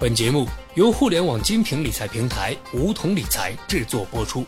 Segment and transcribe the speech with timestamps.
[0.00, 4.46] 本节目由互联网精品理财平台梧桐理财制作播出。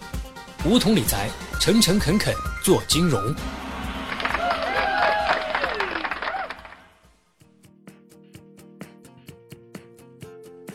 [0.64, 1.29] 梧桐理财，
[1.61, 3.22] 诚诚恳恳做金融。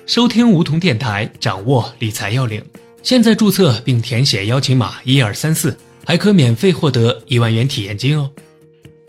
[0.06, 2.64] 收听梧桐电台，掌握理财要领。
[3.02, 5.76] 现在注册并填写邀请码一二三四，
[6.06, 8.30] 还可免费获得一万元体验金哦。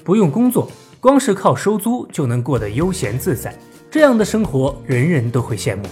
[0.03, 3.55] 不用工作，光是靠收租就能过得悠闲自在。
[3.91, 5.83] 这样的生活，人人都会羡慕。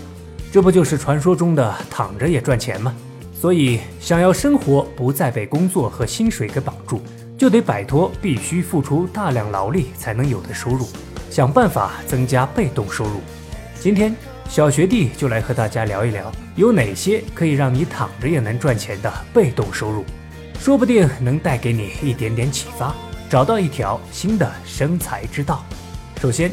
[0.53, 2.95] 这不就是传说中的躺着也赚钱吗？
[3.33, 7.01] 所以，想要生活不再被工作和薪水给绑住，
[7.39, 10.87] 就得摆脱必须付出大量劳力才能有的收入，
[11.31, 13.21] 想办法增加被动收入。
[13.81, 14.15] 今天，
[14.47, 20.05] 小学弟就来和大家聊一聊，有哪些可以让你躺着也能赚钱的被动收入，
[20.61, 22.95] 说不定能带给你一点点启发，
[23.31, 25.65] 找到一条新的生财之道。
[26.21, 26.51] 首先，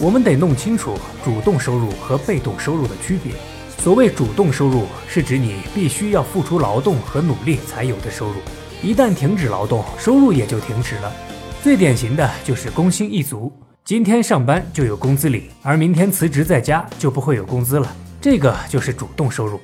[0.00, 3.32] 我们得弄清楚主动收入和被动收入的区别。
[3.78, 8.34] 所谓主动收入，是指你必须要付出劳动和努力才有的收入。
[8.80, 11.12] 一旦停止劳动，收入也就停止了。
[11.64, 13.52] 最典型的就是工薪一族，
[13.84, 17.96] 今天上班就有工资领，而明天辞职在家就不会有工资了。
[18.20, 19.60] 这个就是主动收入。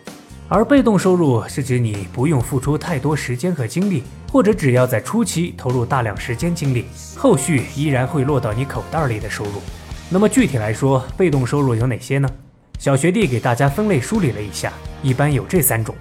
[0.48, 9.62] 而被动收入是指你不用付出太多时间和精力，或者只要在初期投入大量时间精力，后续依然会落到你口袋里的收入。
[10.14, 12.28] 那么具体来说，被动收入有哪些呢？
[12.78, 15.92] 小学弟给大家分类梳理了一下，一般有这三种。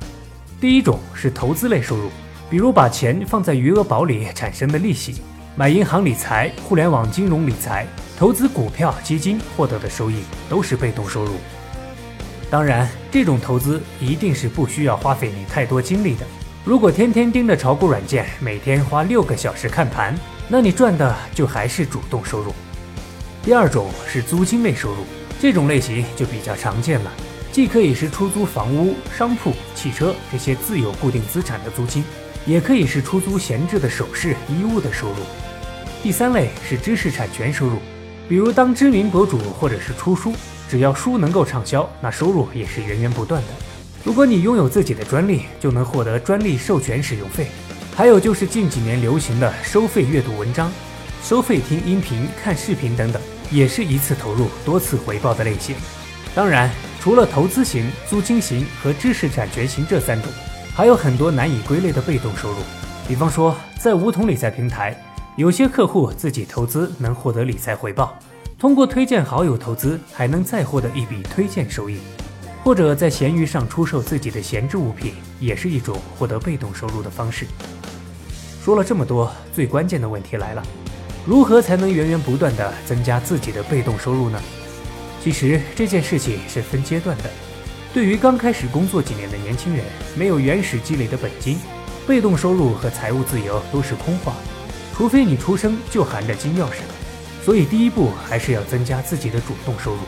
[0.62, 2.12] 第一种是投资类收入，
[2.48, 5.24] 比如把钱放在余额宝里产生的利息，
[5.56, 11.32] 买银行理财、互联网金融理财、投资股票基金获得的收益，都是被动收入。
[12.52, 16.26] 当然，这种投资一定是不需要花费你太多精力的。
[16.64, 20.16] 如果天天盯着炒股软件，每天花六个小时看盘，
[20.48, 22.54] 那你赚的就还是主动收入。
[23.44, 25.04] 第二种是租金类收入，
[25.38, 27.12] 这种类型就比较常见了，
[27.52, 32.06] 既可以是出租房屋、商铺、汽车这些自有固定资产的租金，
[32.46, 35.16] 也可以是出租闲置的首饰、衣物的收入。
[36.02, 37.80] 第三类是知识产权收入，
[38.30, 40.34] 比如当知名博主或者是出书，
[40.70, 43.50] 只要书能够畅销，那收入也是源源不断的。
[44.06, 47.48] 如果你拥有自己的专利，就能获得专利授权使用费。
[47.94, 50.72] 还有就是近几年流行的收费阅读文章。
[51.22, 53.22] 收费听音频、看视频等等，
[53.52, 55.76] 也是一次投入多次回报的类型。
[56.36, 60.32] 当然，除了投资型、租金型和知识产权型这三种，
[60.76, 62.58] 还有很多难以归类的被动收入。
[63.08, 64.96] 比方说，在梧桐理财平台，
[65.36, 68.18] 有些客户自己投资能获得理财回报，
[68.58, 72.00] 通过推荐好友投资还能再获得一笔推荐收益，
[72.64, 77.46] 或者在闲鱼上出售自己的闲置物品，也是一种获得被动收入的方式。
[78.64, 80.64] 说了这么多，最关键的问题来了。
[81.26, 84.42] 如何才能源源不断地增加自己的被动收入呢？
[85.24, 87.24] 其实这件事情是分阶段的。
[87.94, 89.86] 对于刚开始工作几年的年轻人，
[90.16, 91.58] 没有原始积累的本金，
[92.06, 94.34] 被动收入和财务自由都是空话。
[94.94, 96.82] 除非你出生就含着金钥匙。
[97.42, 100.00] 所以第一步还是要增加自己的主动收入。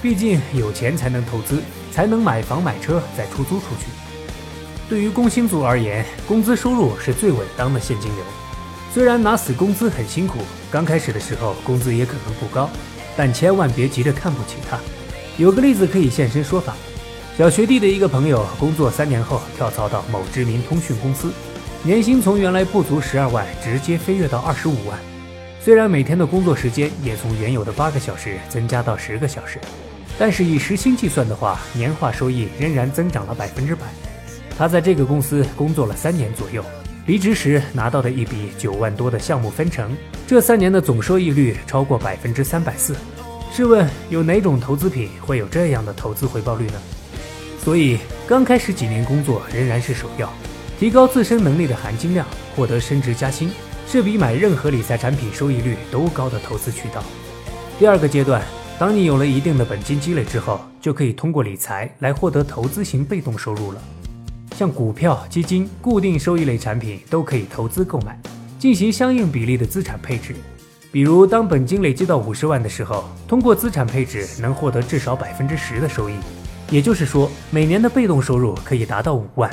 [0.00, 3.86] 毕竟有钱才能投资，才能买房买车再出租出去。
[4.88, 8.24] 对于工薪族而言，工资收入是最稳当的现金流。
[8.94, 10.38] 虽然拿死工资很辛苦，
[10.70, 12.70] 刚开始的时候工资也可能不高，
[13.16, 14.78] 但千万别急着看不起他。
[15.36, 16.76] 有个例子可以现身说法：
[17.36, 21.32] 小学弟的一个朋友工作三年后跳槽到某知名通讯公司，
[21.82, 24.96] 年薪从原来不足十二万直接飞跃到二十五万。
[25.60, 29.58] 虽然每天的工作时间也从原有的八个小时增加到十个小时，
[30.16, 33.86] 但是以时薪计算的话，年化收益仍然增长了百分之百。
[34.56, 36.64] 他在这个公司工作了三年左右。
[37.06, 39.94] 离职时拿到的一笔九万多的项目分成，
[40.26, 42.96] 这三年的总收益率超过百分之三百四。
[43.52, 46.80] 试问有哪种投资品会有这样的投资回报率呢？
[47.62, 50.32] 所以刚开始几年工作仍然是首要，
[50.80, 52.26] 提高自身能力的含金量，
[52.56, 53.50] 获得升职加薪，
[53.86, 57.04] 是比买任何理财产品收益率都高的投资渠道。
[57.78, 58.42] 第二个阶段，
[58.78, 63.82] 当你有了一定的本金积累之后，就可以通过理财来获得投资型被动收入了。
[64.56, 68.16] 像股票、基金、固定收益类产品都可以投资购买，
[68.58, 70.34] 进行相应比例的资产配置。
[70.92, 76.14] 比如，当本金累积到五十万的时候，通过资产配置能获得至少百分之十的收益，
[76.70, 79.50] 也就是说，每年的被动收入可以达到五万，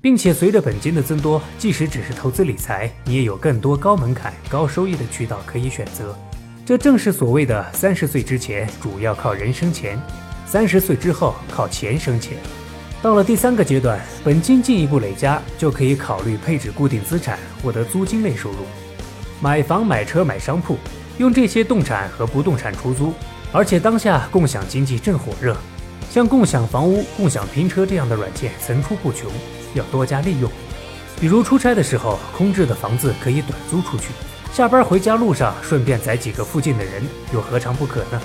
[0.00, 6.12] 并且随着本金的增多，即使只是投资理财，你也有更多高门槛、高收益的渠道可以选择。
[6.66, 9.96] 这正是所谓的三十岁之前主要靠人生钱，
[10.44, 12.36] 三十岁之后靠钱生钱。
[13.04, 18.56] 到了第三个阶段，本金进一步累加，就可以考虑配置固定资产，获得租金类收入，
[19.42, 20.78] 买房、买车、买商铺，
[21.18, 23.12] 用这些动产和不动产出租。
[23.52, 25.54] 而且当下共享经济正火热，
[26.10, 29.30] 像共享房屋、共享拼车这样的软件层出不穷，
[29.74, 30.50] 要多加利用。
[31.20, 34.12] 比如出差的时候，空置的房子可以短租出去；
[34.50, 37.02] 下班回家路上顺便载几个附近的人，
[37.34, 38.22] 又何尝不可呢？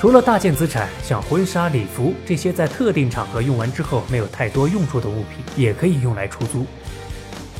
[0.00, 6.64] 除了大件资产，像婚纱、礼服这些在特定场合用完之后没有太多用处的物品，也可以用来出租。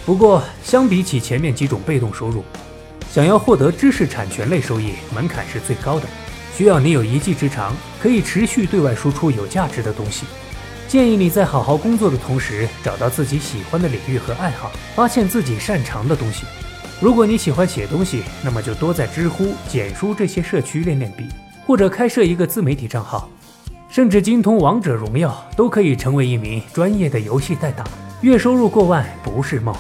[0.07, 2.43] 不过，相比起前面几种被动收入，
[3.13, 6.07] 想要获得知识产权类收益，门槛是最高的，
[6.57, 10.25] 需要你有一技之长，可以持续对外输出有价值的东西。
[10.89, 16.47] 建议你在好好工作的同时，找到自己喜欢的领域和爱好，发现自己擅长的东西。
[17.03, 21.29] 如果你喜欢写东西，那么就多在知乎、简书这些社区练练笔。
[21.71, 23.31] 或者开设一个自媒体账号，
[23.89, 27.85] 甚至精通王者荣耀，都可以成为一名专业的游戏代打，
[28.23, 29.73] 月收入过万不是梦。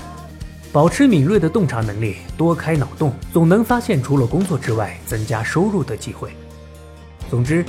[0.71, 6.31] 保持敏锐的洞察能力，多开脑洞，总能发现除了工作之外增加收入的机会。
[7.29, 7.65] 总之，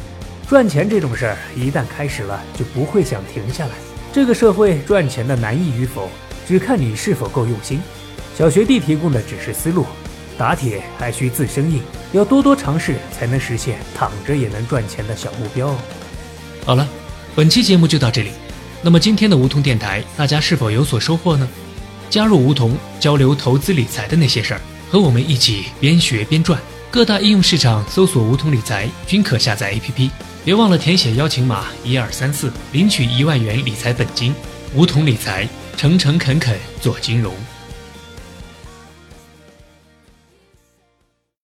[0.47, 3.71] 赚钱这种事儿一旦开始了，就不会想停下来。
[4.13, 6.07] 这个社会赚钱的难易与否，
[6.47, 7.81] 只看你是否够用心。
[8.35, 9.83] 小学弟提供的只是思路。
[10.37, 11.81] 打铁还需自身硬，
[12.13, 15.75] 要多多尝试，才能实现躺着也能赚钱的小目标。
[16.65, 16.87] 好了，
[17.35, 18.31] 本期节目就到这里。
[18.81, 21.47] 那么今天的梧桐电台，大家是否有所收获呢？
[22.09, 26.59] 加入梧桐，交流投资理财的那些事儿，和我们一起边学边赚。
[26.89, 30.09] 各大应用市场搜索“梧桐理财”均可下载 APP。
[30.43, 34.35] 别忘了填写邀请码一二三四，领取一万元理财本金。
[34.75, 35.47] 梧桐理财，
[35.77, 37.33] 诚诚恳恳做金融。